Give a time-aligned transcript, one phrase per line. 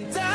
[0.00, 0.31] Bueno,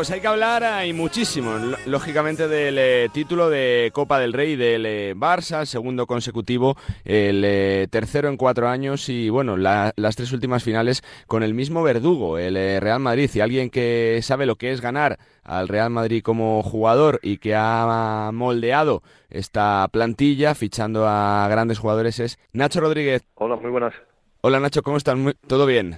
[0.00, 4.86] pues hay que hablar, hay muchísimo, lógicamente, del eh, título de Copa del Rey del
[4.86, 10.32] eh, Barça, el segundo consecutivo, el eh, tercero en cuatro años y, bueno, las tres
[10.32, 13.30] últimas finales con el mismo verdugo, el Real Madrid.
[13.34, 17.54] Y alguien que sabe lo que es ganar al Real Madrid como jugador y que
[17.54, 23.26] ha moldeado esta plantilla fichando a grandes jugadores es Nacho Rodríguez.
[23.34, 23.92] Hola, muy buenas.
[24.40, 25.18] Hola Nacho, ¿cómo estás?
[25.46, 25.94] ¿Todo bien?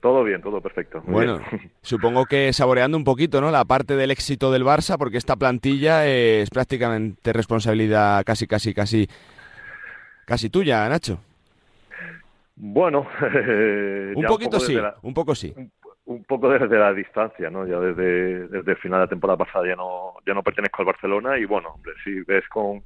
[0.00, 1.02] Todo bien, todo perfecto.
[1.06, 1.40] bueno,
[1.82, 3.50] supongo que saboreando un poquito, ¿no?
[3.50, 9.06] La parte del éxito del Barça, porque esta plantilla es prácticamente responsabilidad casi, casi, casi,
[10.24, 11.20] casi tuya, Nacho.
[12.56, 13.06] Bueno,
[14.14, 15.54] un poquito sí, un poco sí.
[16.06, 17.66] Un, poco desde la distancia, ¿no?
[17.66, 20.86] Ya desde, desde el final de la temporada pasada ya no, ya no pertenezco al
[20.86, 22.82] Barcelona y bueno, hombre, si ves con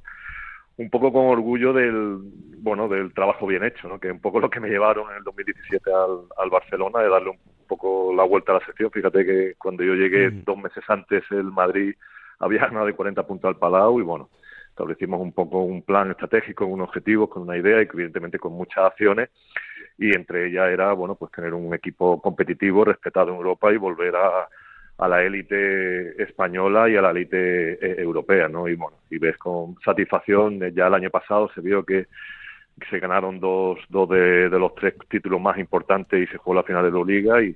[0.77, 2.17] un poco con orgullo del
[2.57, 3.99] bueno del trabajo bien hecho, ¿no?
[3.99, 7.29] que un poco lo que me llevaron en el 2017 al, al Barcelona de darle
[7.29, 8.91] un poco la vuelta a la sección.
[8.91, 11.95] Fíjate que cuando yo llegué dos meses antes el Madrid
[12.39, 14.29] había ganado de 40 puntos al Palau y bueno,
[14.69, 18.85] establecimos un poco un plan estratégico, un objetivo, con una idea y evidentemente con muchas
[18.85, 19.29] acciones
[19.97, 24.15] y entre ellas era bueno pues tener un equipo competitivo, respetado en Europa y volver
[24.15, 24.49] a
[24.97, 28.67] a la élite española y a la élite eh, europea, ¿no?
[28.67, 32.07] Y bueno, y ves con satisfacción, eh, ya el año pasado se vio que
[32.89, 36.83] se ganaron dos, dos de, los tres títulos más importantes y se jugó la final
[36.83, 37.55] de la Liga y,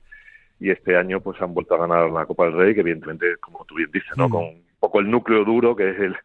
[0.59, 3.65] y este año pues han vuelto a ganar la Copa del Rey, que evidentemente, como
[3.65, 4.27] tú bien dices, ¿no?
[4.27, 4.31] Mm.
[4.31, 6.15] Con un poco el núcleo duro que es el,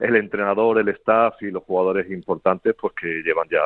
[0.00, 3.60] el entrenador, el staff y los jugadores importantes, pues que llevan ya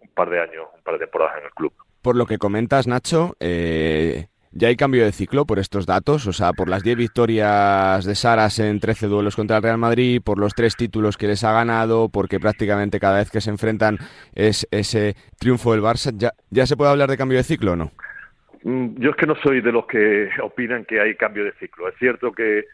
[0.00, 1.72] un par de años, un par de temporadas en el club.
[2.02, 6.32] Por lo que comentas, Nacho, eh, ya hay cambio de ciclo por estos datos, o
[6.32, 10.38] sea, por las 10 victorias de Saras en 13 duelos contra el Real Madrid, por
[10.38, 13.98] los tres títulos que les ha ganado, porque prácticamente cada vez que se enfrentan
[14.34, 16.12] es ese triunfo del Barça.
[16.14, 17.90] ¿Ya, ya se puede hablar de cambio de ciclo o no?
[18.64, 21.88] Mm, yo es que no soy de los que opinan que hay cambio de ciclo.
[21.88, 22.66] Es cierto que,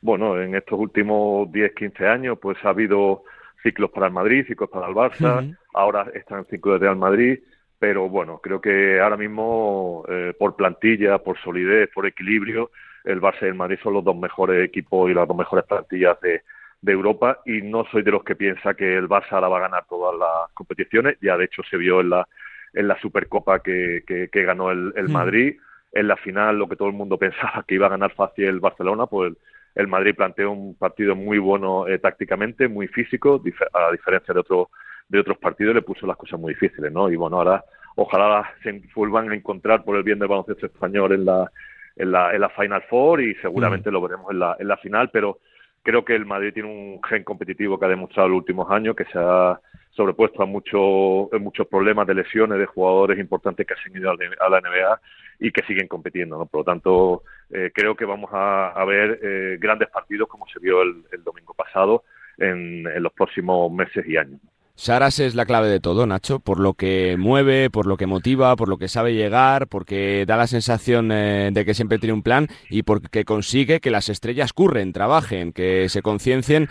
[0.00, 3.24] bueno, en estos últimos 10, 15 años, pues ha habido
[3.62, 7.38] ciclos para el Madrid, ciclos para el Barça, ahora están en ciclo de Real Madrid
[7.78, 12.70] pero bueno, creo que ahora mismo eh, por plantilla, por solidez, por equilibrio,
[13.04, 16.20] el Barça y el Madrid son los dos mejores equipos y las dos mejores plantillas
[16.20, 16.42] de,
[16.80, 19.68] de Europa y no soy de los que piensa que el Barça ahora va a
[19.68, 22.26] ganar todas las competiciones, ya de hecho se vio en la,
[22.72, 25.12] en la Supercopa que, que, ganó el, el mm.
[25.12, 25.56] Madrid,
[25.92, 28.60] en la final lo que todo el mundo pensaba que iba a ganar fácil el
[28.60, 29.34] Barcelona, pues
[29.74, 34.68] el, Madrid planteó un partido muy bueno eh, tácticamente, muy físico, a diferencia de otros
[35.08, 37.10] de otros partidos le puso las cosas muy difíciles, ¿no?
[37.10, 37.64] Y bueno, ahora
[37.96, 41.50] ojalá se vuelvan a encontrar por el bien del baloncesto español en la,
[41.96, 43.92] en la, en la Final Four y seguramente mm.
[43.92, 45.38] lo veremos en la, en la final, pero
[45.82, 48.96] creo que el Madrid tiene un gen competitivo que ha demostrado en los últimos años,
[48.96, 49.60] que se ha
[49.92, 54.60] sobrepuesto a muchos muchos problemas de lesiones de jugadores importantes que han ido a la
[54.60, 55.00] NBA
[55.40, 56.36] y que siguen compitiendo.
[56.36, 56.46] ¿no?
[56.46, 60.58] Por lo tanto, eh, creo que vamos a, a ver eh, grandes partidos como se
[60.58, 62.04] vio el, el domingo pasado
[62.36, 64.40] en, en los próximos meses y años.
[64.76, 68.54] Saras es la clave de todo, Nacho, por lo que mueve, por lo que motiva,
[68.56, 72.22] por lo que sabe llegar, porque da la sensación eh, de que siempre tiene un
[72.22, 76.68] plan y porque consigue que las estrellas curren, trabajen, que se conciencien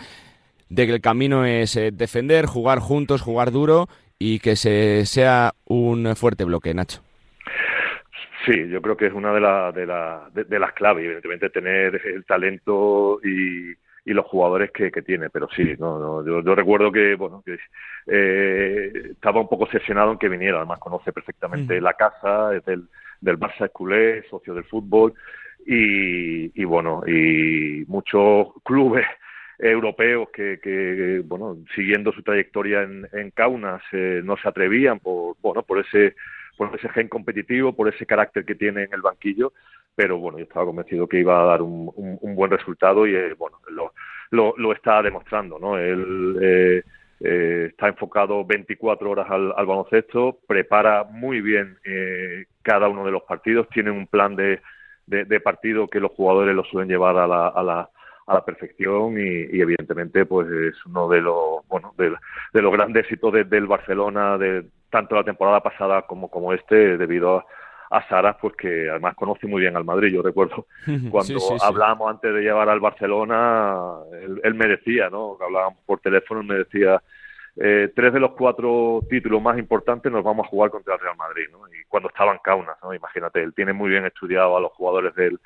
[0.68, 3.88] de que el camino es eh, defender, jugar juntos, jugar duro
[4.20, 7.02] y que se sea un fuerte bloque, Nacho.
[8.46, 9.84] Sí, yo creo que es una de,
[10.32, 13.74] de, de las claves, evidentemente tener el talento y,
[14.06, 15.28] y los jugadores que, que tiene.
[15.28, 17.58] Pero sí, no, no yo, recuerdo que, bueno, que,
[18.06, 20.58] eh, estaba un poco obsesionado en que viniera.
[20.58, 22.84] Además, conoce perfectamente la casa, es del,
[23.20, 25.12] del Barça Esculé, socio del fútbol.
[25.66, 29.04] Y, y bueno, y muchos clubes
[29.58, 35.36] europeos que, que, bueno, siguiendo su trayectoria en, en Kaunas, eh, no se atrevían por,
[35.42, 36.14] bueno, por ese
[36.56, 39.52] por ese gen competitivo, por ese carácter que tiene en el banquillo,
[39.94, 43.34] pero bueno, yo estaba convencido que iba a dar un, un, buen resultado y eh,
[43.34, 43.92] bueno, lo,
[44.30, 45.78] lo, lo, está demostrando, ¿no?
[45.78, 46.82] Él eh,
[47.20, 51.78] eh, está enfocado 24 horas al, al, baloncesto, prepara muy bien
[52.62, 54.60] cada uno de los partidos, tiene un plan de,
[55.06, 57.90] de, partido que los jugadores lo suelen llevar a la, a la,
[58.26, 62.12] a la perfección y, y, evidentemente pues es uno de los bueno de,
[62.52, 67.38] de los grandes éxitos del Barcelona de tanto la temporada pasada como como este debido
[67.38, 67.46] a
[67.90, 70.12] a Sara, pues que además conoce muy bien al Madrid.
[70.12, 70.66] Yo recuerdo
[71.10, 73.76] cuando hablábamos antes de llevar al Barcelona,
[74.42, 75.36] él, me decía, ¿no?
[75.40, 77.02] Hablábamos por teléfono, él me decía,
[77.56, 81.16] eh, tres de los cuatro títulos más importantes nos vamos a jugar contra el Real
[81.16, 81.66] Madrid, ¿no?
[81.68, 82.92] Y cuando estaba en Kaunas, ¿no?
[82.92, 85.38] Imagínate, él tiene muy bien estudiado a los jugadores del,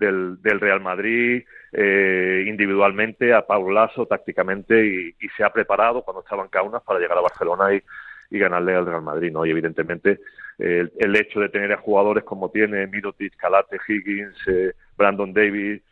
[0.00, 6.22] del, del Real Madrid, eh, individualmente, a Pablo Lasso, tácticamente, y, se ha preparado cuando
[6.22, 7.82] estaba en Kaunas para llegar a Barcelona y,
[8.30, 9.46] y ganarle al Real Madrid, ¿no?
[9.46, 10.18] Y evidentemente
[10.58, 15.82] el, el, hecho de tener a jugadores como tiene Mirotic, Calate, Higgins, eh, Brandon Davis,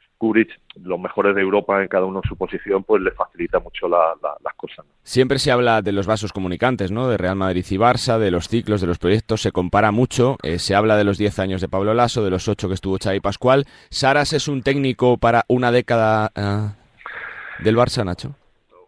[0.83, 4.55] Los mejores de Europa en cada uno en su posición, pues le facilita mucho las
[4.57, 4.85] cosas.
[5.03, 7.09] Siempre se habla de los vasos comunicantes, ¿no?
[7.09, 10.37] De Real Madrid y Barça, de los ciclos, de los proyectos, se compara mucho.
[10.43, 12.99] Eh, se habla de los 10 años de Pablo Lasso, de los 8 que estuvo
[13.03, 13.65] Xavi Pascual.
[13.91, 18.35] ¿Saras es un técnico para una década uh, del Barça, Nacho?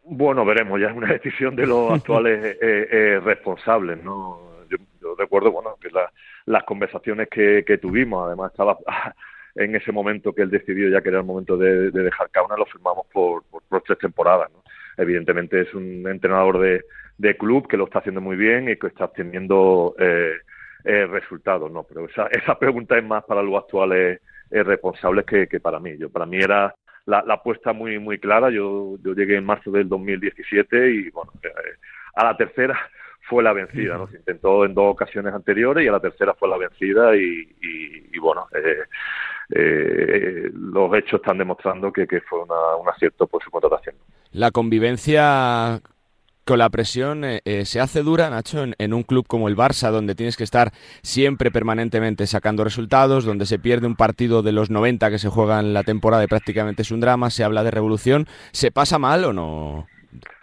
[0.05, 4.41] Bueno, veremos, ya es una decisión de los actuales eh, eh, responsables, ¿no?
[4.69, 6.11] Yo, yo, recuerdo, bueno, que la,
[6.47, 8.77] las conversaciones que, que tuvimos, además estaba
[9.55, 12.57] en ese momento que él decidió ya que era el momento de, de dejar Kauna,
[12.57, 14.51] lo firmamos por, por, por tres temporadas.
[14.53, 14.63] ¿no?
[14.97, 16.85] Evidentemente es un entrenador de,
[17.19, 20.35] de, club que lo está haciendo muy bien y que está obteniendo eh,
[20.85, 21.85] eh, resultados, ¿no?
[21.85, 24.21] Pero esa, esa pregunta es más para los actuales
[24.51, 25.97] eh, responsables que, que, para mí.
[25.99, 26.75] Yo para mí era
[27.07, 28.51] la, la apuesta muy muy clara.
[28.51, 31.49] Yo, yo llegué en marzo del 2017 y bueno, eh,
[32.15, 32.79] a la tercera
[33.29, 34.09] fue la vencida, ¿no?
[34.09, 38.09] Se intentó en dos ocasiones anteriores y a la tercera fue la vencida y, y,
[38.13, 38.85] y bueno, eh,
[39.55, 43.97] eh, los hechos están demostrando que, que fue una, un acierto por su contratación.
[44.33, 45.81] La convivencia
[46.45, 49.57] con la presión eh, eh, se hace dura, Nacho, en, en, un club como el
[49.57, 54.53] Barça, donde tienes que estar siempre permanentemente sacando resultados, donde se pierde un partido de
[54.53, 57.63] los 90 que se juega en la temporada y prácticamente es un drama, se habla
[57.63, 58.27] de revolución.
[58.53, 59.87] ¿Se pasa mal o no?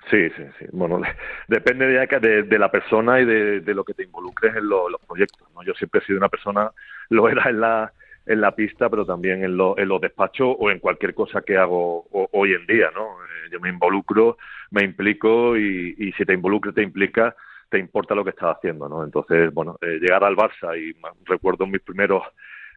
[0.09, 0.65] Sí, sí, sí.
[0.71, 1.01] Bueno,
[1.48, 4.89] depende de, de, de la persona y de, de, lo que te involucres en lo,
[4.89, 5.48] los proyectos.
[5.54, 5.63] ¿no?
[5.63, 6.71] Yo siempre he sido una persona,
[7.09, 7.92] lo era en la,
[8.27, 11.57] en la pista, pero también en, lo, en los despachos o en cualquier cosa que
[11.57, 13.24] hago o, hoy en día, ¿no?
[13.24, 14.38] Eh, yo me involucro,
[14.71, 17.35] me implico y, y si te involucras, te implica,
[17.69, 19.03] te importa lo que estás haciendo, ¿no?
[19.03, 20.95] Entonces, bueno, eh, llegar al Barça y
[21.25, 22.24] recuerdo mis primeros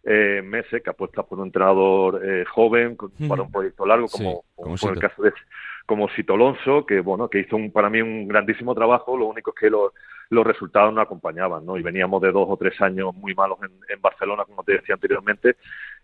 [0.05, 3.29] eh, meses que apuestas por un entrenador eh, joven con, mm.
[3.29, 5.33] para un proyecto largo, como, sí, como, como el caso de
[5.87, 9.51] como Sito Alonso, que bueno, que hizo un, para mí un grandísimo trabajo, lo único
[9.51, 9.93] es que lo,
[10.31, 11.77] los resultados no acompañaban, ¿no?
[11.77, 15.57] Y veníamos de dos o tres años muy malos en, Barcelona, como te decía anteriormente,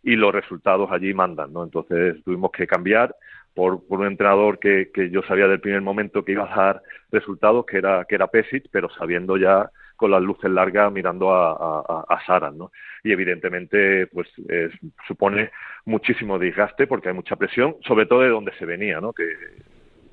[0.02, 1.62] y los resultados allí mandan, ¿no?
[1.62, 3.14] Entonces tuvimos que cambiar
[3.54, 6.82] por, por un entrenador que, que yo sabía del primer momento que iba a dar
[7.10, 11.52] resultados, que era, que era Pesic, pero sabiendo ya con las luces largas mirando a,
[11.52, 12.70] a, a Sara, ¿no?
[13.02, 14.70] Y evidentemente, pues eh,
[15.06, 15.50] supone
[15.84, 19.12] muchísimo desgaste porque hay mucha presión, sobre todo de donde se venía, ¿no?
[19.12, 19.24] Que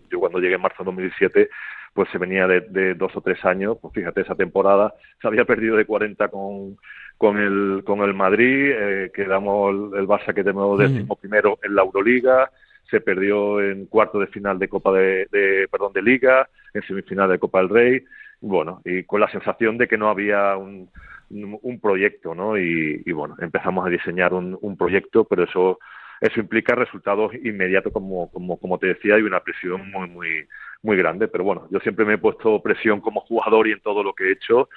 [0.09, 1.49] yo cuando llegué en marzo de 2017
[1.93, 5.45] pues se venía de, de, dos o tres años, pues fíjate, esa temporada se había
[5.45, 6.77] perdido de 40 con,
[7.17, 11.75] con, el, con el Madrid, eh, quedamos el, el Barça que tenemos décimo primero en
[11.75, 12.49] la Euroliga,
[12.89, 17.29] se perdió en cuarto de final de Copa de, de, perdón, de Liga, en semifinal
[17.29, 18.05] de Copa del Rey,
[18.41, 20.89] bueno, y con la sensación de que no había un,
[21.29, 22.57] un proyecto, ¿no?
[22.57, 25.79] Y, y bueno, empezamos a diseñar un, un proyecto, pero eso
[26.23, 30.47] eso implica resultados inmediatos, como, como, como te decía, y una presión muy, muy,
[30.83, 31.27] muy grande.
[31.27, 34.25] Pero bueno, yo siempre me he puesto presión como jugador y en todo lo que
[34.25, 34.69] he hecho.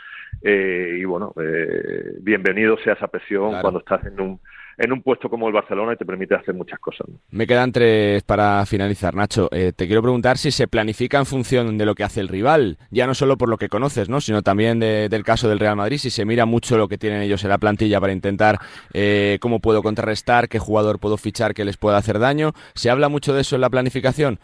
[0.42, 3.62] Eh, y bueno, eh, bienvenido sea esa presión claro.
[3.62, 4.40] cuando estás en un
[4.78, 7.08] en un puesto como el Barcelona y te permite hacer muchas cosas.
[7.08, 7.18] ¿no?
[7.30, 9.48] Me quedan tres para finalizar, Nacho.
[9.52, 12.78] Eh, te quiero preguntar si se planifica en función de lo que hace el rival,
[12.90, 14.20] ya no solo por lo que conoces, ¿no?
[14.20, 17.22] sino también de, del caso del Real Madrid, si se mira mucho lo que tienen
[17.22, 18.58] ellos en la plantilla para intentar
[18.92, 22.52] eh, cómo puedo contrarrestar, qué jugador puedo fichar que les pueda hacer daño.
[22.74, 24.38] ¿Se habla mucho de eso en la planificación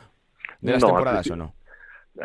[0.62, 1.54] de las no, temporadas o no?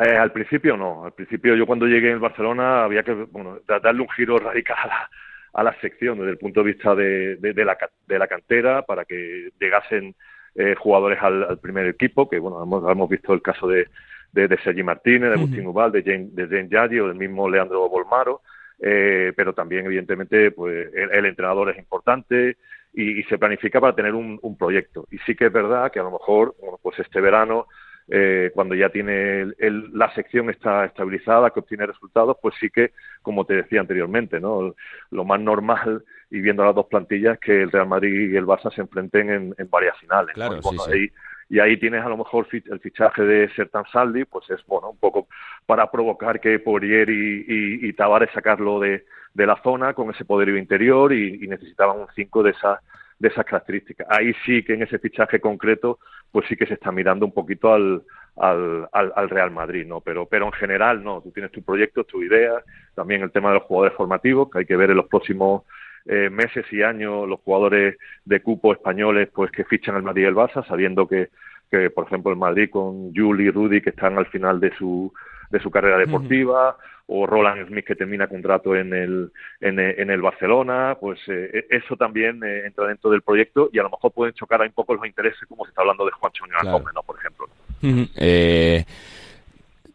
[0.00, 4.02] Eh, al principio no, al principio yo cuando llegué en Barcelona había que bueno, darle
[4.02, 5.10] un giro radical a la,
[5.54, 8.82] a la sección desde el punto de vista de, de, de, la, de la cantera
[8.82, 10.14] para que llegasen
[10.54, 13.88] eh, jugadores al, al, primer equipo, que bueno, hemos, hemos visto el caso de,
[14.32, 15.72] de, de Sergi Martínez, de Agustín uh -huh.
[15.72, 18.42] Ubal, de Jane, de Yagi o del mismo Leandro Bolmaro,
[18.80, 22.56] eh, pero también evidentemente pues el, el entrenador es importante
[22.92, 25.06] y, y, se planifica para tener un, un proyecto.
[25.10, 27.66] Y sí que es verdad que a lo mejor, bueno, pues este verano
[28.10, 32.70] eh, cuando ya tiene el, el, la sección está estabilizada, que obtiene resultados, pues sí
[32.70, 34.74] que, como te decía anteriormente, ¿no?
[35.10, 38.74] Lo más normal, y viendo las dos plantillas, que el Real Madrid y el Barça
[38.74, 40.34] se enfrenten en, en varias finales.
[40.34, 40.62] Claro, ¿no?
[40.62, 40.92] sí, bueno, sí.
[40.92, 41.12] Ahí,
[41.50, 44.98] y ahí tienes a lo mejor el fichaje de Sertan Saldi, pues es bueno, un
[44.98, 45.28] poco
[45.64, 50.26] para provocar que Poirier y, y, y Tavares sacarlo de, de la zona con ese
[50.26, 52.80] poderío interior y, y necesitaban un 5 de esas
[53.18, 54.06] de esas características.
[54.10, 55.98] Ahí sí que en ese fichaje concreto,
[56.30, 58.02] pues sí que se está mirando un poquito al,
[58.36, 60.00] al, al, al Real Madrid, ¿no?
[60.00, 62.54] Pero, pero en general no, tú tienes tu proyecto, tu idea,
[62.94, 65.64] también el tema de los jugadores formativos, que hay que ver en los próximos
[66.06, 70.26] eh, meses y años los jugadores de cupo españoles pues que fichan el Madrid y
[70.26, 71.28] el Barça, sabiendo que,
[71.70, 75.12] que por ejemplo el Madrid con Juli y Rudy que están al final de su
[75.50, 77.22] de su carrera deportiva, uh -huh.
[77.22, 81.96] o Roland Smith que termina contrato en el, en, en el Barcelona, pues eh, eso
[81.96, 85.06] también eh, entra dentro del proyecto y a lo mejor pueden chocar un poco los
[85.06, 86.84] intereses como se está hablando de Juan Choño claro.
[86.94, 87.02] ¿no?
[87.02, 87.46] por ejemplo.
[87.82, 88.10] Uh -huh.
[88.16, 88.84] eh,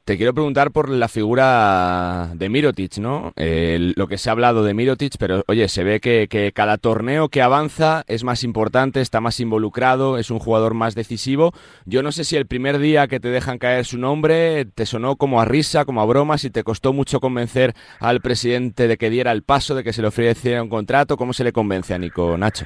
[0.06, 3.32] te quiero preguntar por la figura de Mirotic, ¿no?
[3.36, 7.42] lo que se ha hablado de Mirotic, pero oye, se ve que, cada torneo que
[7.42, 11.54] avanza es más importante, está más involucrado, es un jugador más decisivo.
[11.86, 15.16] Yo no sé si el primer día que te dejan caer su nombre te sonó
[15.16, 19.10] como a risa, como a broma, si te costó mucho convencer al presidente de que
[19.10, 21.16] diera el paso, de que se le ofreciera un contrato.
[21.16, 22.66] ¿Cómo se le convence a Nico Nacho?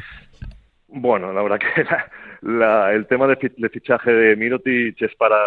[0.88, 1.68] Bueno, la verdad que
[2.42, 5.38] el tema de, fichaje de Mirotic es para...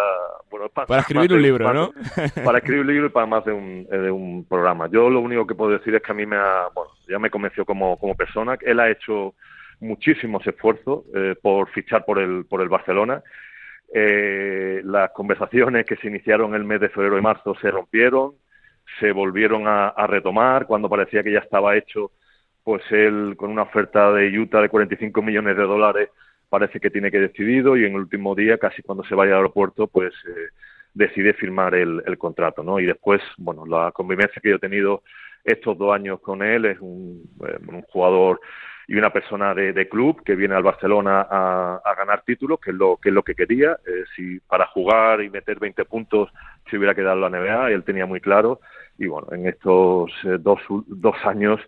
[0.49, 1.91] Bueno, para, escribir un libro, ¿no?
[2.45, 4.87] para escribir un libro y para más de un, de un programa.
[4.89, 6.67] Yo lo único que puedo decir es que a mí me ha...
[6.73, 8.57] Bueno, ya me convenció como, como persona.
[8.61, 9.35] Él ha hecho
[9.79, 13.23] muchísimos esfuerzos eh, por fichar por el, por el Barcelona.
[13.93, 18.33] Eh, las conversaciones que se iniciaron el mes de febrero y marzo se rompieron,
[18.99, 22.11] se volvieron a retomar cuando parecía que ya estaba hecho
[22.63, 26.09] pues él con una oferta de Utah de 45 millones de dólares
[26.51, 29.37] parece que tiene que decidido y en el último día, casi cuando se vaya al
[29.37, 30.49] aeropuerto, pues eh,
[30.93, 32.77] decide firmar el, contrato, ¿no?
[32.81, 35.01] Y después, bueno, la convivencia que yo he tenido
[35.45, 38.41] estos dos años con él es un, eh, jugador
[38.85, 42.97] y una persona de, club que viene al Barcelona a, ganar títulos, que es lo
[42.97, 43.77] que es lo que quería.
[43.87, 46.29] Eh, si para jugar y meter 20 puntos
[46.69, 48.59] se hubiera quedado en la NBA, él tenía muy claro.
[48.97, 51.61] Y bueno, en estos dos, dos años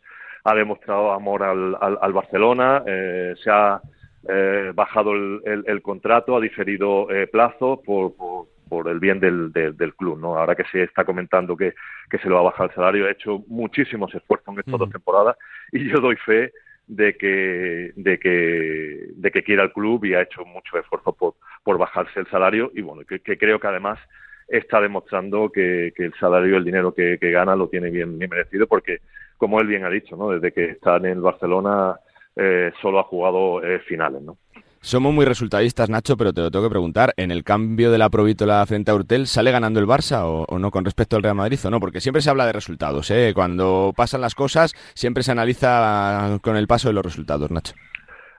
[0.43, 3.81] ha demostrado amor al, al, Barcelona, eh, se ha
[4.27, 9.93] eh, bajado el, el, contrato, ha diferido eh, plazo por, por, el bien del, del,
[9.95, 10.19] club.
[10.19, 10.37] ¿no?
[10.37, 11.73] Ahora que se está comentando que,
[12.09, 14.89] que se lo va a bajar el salario, ha hecho muchísimos esfuerzos en estas dos
[14.89, 15.37] temporadas
[15.71, 16.51] y yo doy fe
[16.87, 21.35] de que, de que, de que quiera el club y ha hecho mucho esfuerzo por,
[21.63, 23.99] por bajarse el salario y bueno, que, que creo que además
[24.47, 28.29] está demostrando que, que el salario, el dinero que, que, gana lo tiene bien, bien
[28.29, 28.99] merecido porque
[29.37, 30.31] como él bien ha dicho, ¿no?
[30.31, 31.95] Desde que está en el Barcelona
[32.35, 34.37] eh, solo ha jugado eh, finales, ¿no?
[34.81, 37.13] Somos muy resultadistas, Nacho, pero te lo tengo que preguntar.
[37.15, 40.71] ¿En el cambio de la Provítola frente a Urtel sale ganando el Barça o, no
[40.71, 41.79] con respecto al Real Madrid o no?
[41.79, 43.31] Porque siempre se habla de resultados, ¿eh?
[43.33, 47.75] Cuando pasan las cosas siempre se analiza con el paso de los resultados, Nacho.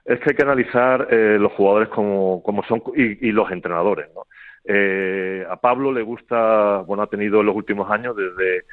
[0.05, 4.25] Es que hay que analizar eh, los jugadores como, como son y, los entrenadores, ¿no?
[5.47, 8.65] a Pablo le gusta, bueno, ha tenido en los últimos años desde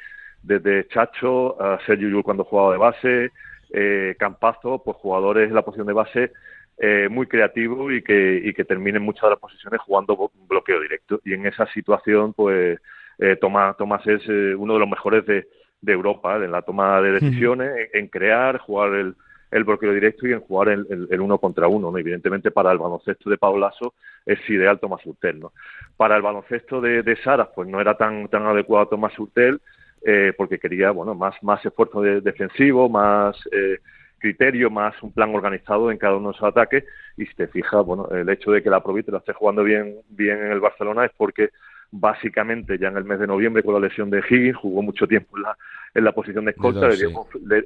[0.42, 3.30] desde Chacho a Sergio Yul cuando jugaba de base,
[3.72, 6.32] eh, Campazo, pues jugadores en la posición de base
[6.78, 11.20] eh, muy creativos y que, y que terminen muchas de las posiciones jugando bloqueo directo.
[11.24, 12.80] Y en esa situación, pues
[13.18, 15.46] eh, Tomás, Tomás es eh, uno de los mejores de,
[15.80, 19.14] de Europa en la toma de decisiones, en, crear, jugar el,
[19.50, 21.90] el bloqueo directo y en jugar el, el, uno contra uno.
[21.90, 21.98] ¿no?
[21.98, 25.40] Evidentemente, para el baloncesto de Pablo Lasso es ideal Tomás Urtel.
[25.40, 25.52] ¿no?
[25.96, 29.60] Para el baloncesto de, de Saras, pues no era tan, tan adecuado Tomás Urtel
[30.04, 33.78] eh, porque quería bueno más más esfuerzo defensivo, más eh,
[34.18, 36.84] criterio, más un plan organizado en cada uno de esos ataques.
[37.16, 39.96] Y si te fijas, bueno, el hecho de que la Provite la esté jugando bien
[40.08, 41.50] bien en el Barcelona es porque
[41.90, 45.36] básicamente ya en el mes de noviembre con la lesión de Higgins jugó mucho tiempo
[45.36, 45.56] en la,
[45.94, 46.88] en la posición de escolta,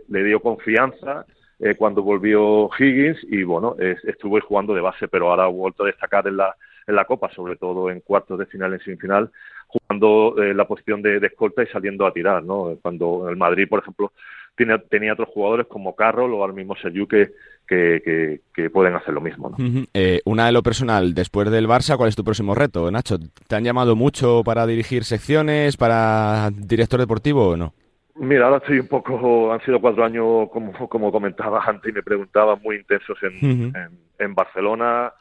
[0.08, 1.24] le, dio, confianza.
[1.58, 5.86] Eh, cuando volvió Higgins y bueno, estuvo jugando de base, pero ahora ha vuelto a
[5.86, 6.54] destacar en la,
[6.86, 9.30] en la Copa, sobre todo en cuartos de final, en semifinal,
[9.66, 12.76] jugando eh, la posición de, escolta y saliendo a tirar, ¿no?
[12.80, 14.12] Cuando el Madrid, por ejemplo,
[14.56, 17.32] tiene, tenía otros jugadores como Carroll o al mismo Sergio que,
[17.66, 19.50] que, que, pueden hacer lo mismo.
[19.50, 19.56] ¿no?
[19.92, 23.18] Eh, una de lo personal, después del Barça, ¿cuál es tu próximo reto, Nacho?
[23.48, 27.74] ¿Te han llamado mucho para dirigir secciones, para director deportivo o no?
[28.14, 32.02] Mira, ahora estoy un poco, han sido cuatro años, como, como comentaba antes y me
[32.02, 33.74] preguntaba, muy intensos en,
[34.18, 35.12] en Barcelona,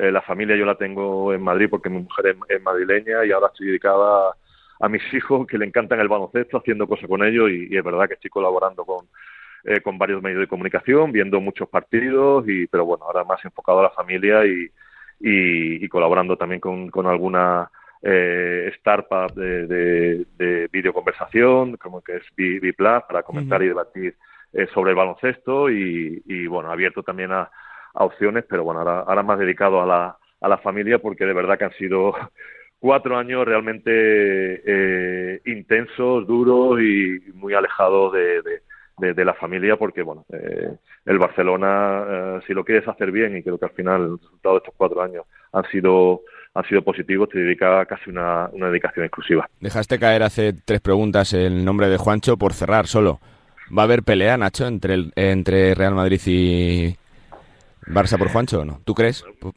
[0.00, 3.48] eh, la familia yo la tengo en Madrid porque mi mujer es, madrileña y ahora
[3.48, 4.34] estoy dedicada
[4.80, 8.08] a, mis hijos que le encantan el baloncesto, haciendo cosas con ellos y, es verdad
[8.08, 9.06] que estoy colaborando con,
[9.64, 13.80] eh, con varios medios de comunicación, viendo muchos partidos, y pero bueno, ahora más enfocado
[13.80, 14.70] a la familia y,
[15.20, 17.70] y, colaborando también con, con alguna
[18.02, 24.16] eh, startup de, de, de videoconversación, como que es Biplas, para comentar y debatir
[24.54, 27.50] eh, sobre el baloncesto y, y bueno, abierto también a,
[27.94, 31.34] a opciones, pero bueno, ahora, ahora más dedicado a la, a la familia porque de
[31.34, 32.12] verdad que han sido
[32.78, 38.42] cuatro años realmente eh, intensos, duros y muy alejados de,
[38.98, 43.42] de, la familia porque, bueno, eh, el Barcelona, eh, si lo quieres hacer bien y
[43.42, 47.28] creo que al final el resultado de estos cuatro años han sido han sido positivos,
[47.28, 49.48] te dedica casi una, una dedicación exclusiva.
[49.60, 53.20] Dejaste caer hace tres preguntas el nombre de Juancho por cerrar solo.
[53.76, 56.96] ¿Va a haber pelea, Nacho, entre, el, entre Real Madrid y,
[57.92, 58.80] Barça por Juancho o no?
[58.84, 59.24] ¿Tú crees?
[59.40, 59.54] Por,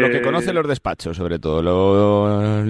[0.00, 1.62] lo que conoce los despachos, sobre todo.
[1.62, 2.64] Lo,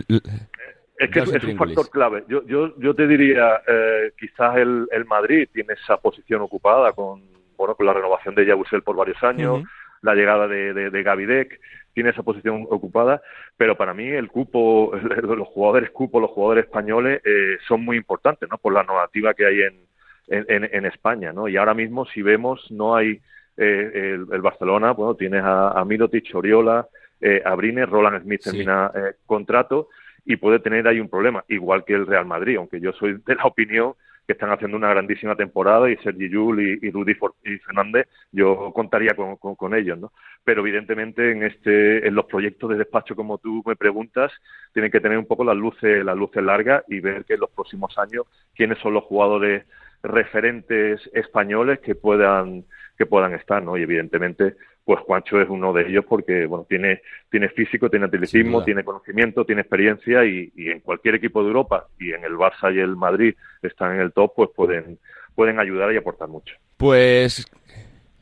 [0.98, 2.24] es que es, un factor clave.
[2.28, 7.22] Yo, yo, yo te diría, eh, quizás el, el, Madrid tiene esa posición ocupada con,
[7.56, 9.62] bueno, con la renovación de Yabusel por varios años.
[10.02, 11.60] la llegada de, de, de Gavidec,
[11.92, 13.20] tiene esa posición ocupada,
[13.56, 14.92] pero para mí el cupo,
[15.22, 18.58] los jugadores cupo, los jugadores españoles eh, son muy importantes, ¿no?
[18.58, 19.86] Por la normativa que hay en,
[20.28, 21.48] en, en España, ¿no?
[21.48, 23.20] Y ahora mismo, si vemos, no hay
[23.58, 26.86] eh, el, Barcelona, bueno, tienes a, a Mirotic, Oriola,
[27.20, 27.42] eh,
[27.86, 29.88] Roland Smith termina eh, contrato
[30.24, 33.34] y puede tener ahí un problema, igual que el Real Madrid, aunque yo soy de
[33.34, 33.94] la opinión
[34.28, 38.72] que están haciendo una grandísima temporada y Sergi Yul y, y Rudy y Fernández, yo
[38.74, 40.12] contaría con, con, ellos, ¿no?
[40.44, 44.30] Pero evidentemente en este, en los proyectos de despacho como tú me preguntas,
[44.74, 47.50] tienen que tener un poco las luces, las luces largas y ver que en los
[47.50, 49.64] próximos años quiénes son los jugadores
[50.02, 52.64] referentes españoles que puedan
[52.98, 53.78] que puedan estar, ¿no?
[53.78, 57.00] Y evidentemente, pues Juancho es uno de ellos porque, bueno, tiene,
[57.30, 61.86] tiene físico, tiene atletismo, tiene conocimiento, tiene experiencia y, y, en cualquier equipo de Europa
[62.00, 64.98] y en el Barça y el Madrid están en el top, pues pueden,
[65.36, 66.56] pueden ayudar y aportar mucho.
[66.76, 67.46] Pues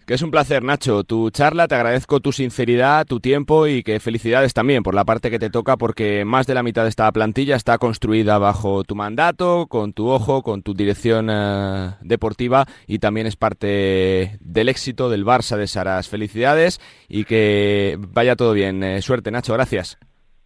[0.07, 3.99] que es un placer, Nacho, tu charla, te agradezco tu sinceridad, tu tiempo y que
[3.99, 7.11] felicidades también por la parte que te toca porque más de la mitad de esta
[7.11, 13.01] plantilla está construida bajo tu mandato, con tu ojo, con tu dirección eh, deportiva y
[13.01, 16.09] también es parte del éxito del Barça de Saras.
[16.09, 18.85] Felicidades y que vaya todo bien.
[18.85, 19.99] Eh, suerte, Nacho, gracias.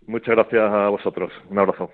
[0.07, 1.31] Muchas gracias a vosotros.
[1.51, 1.91] Un abrazo.